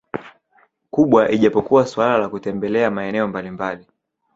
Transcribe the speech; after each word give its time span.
kubwa 0.91 1.31
ijapokuwa 1.31 1.87
suala 1.87 2.17
la 2.17 2.29
kutembelea 2.29 2.91
maeneo 2.91 3.27
mbalimbali 3.27 3.87